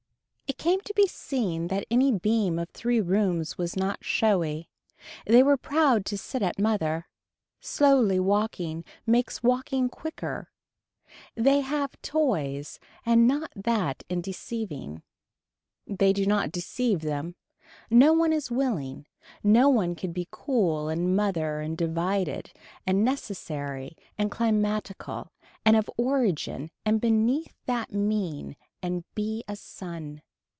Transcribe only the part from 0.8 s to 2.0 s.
to be seen that